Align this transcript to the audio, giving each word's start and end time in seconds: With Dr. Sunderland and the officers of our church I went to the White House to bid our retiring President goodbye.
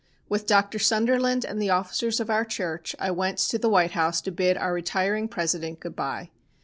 With 0.27 0.47
Dr. 0.47 0.79
Sunderland 0.79 1.45
and 1.45 1.61
the 1.61 1.69
officers 1.69 2.19
of 2.19 2.31
our 2.31 2.43
church 2.43 2.95
I 2.97 3.11
went 3.11 3.37
to 3.37 3.59
the 3.59 3.69
White 3.69 3.91
House 3.91 4.19
to 4.21 4.31
bid 4.31 4.57
our 4.57 4.73
retiring 4.73 5.27
President 5.27 5.79
goodbye. 5.79 6.31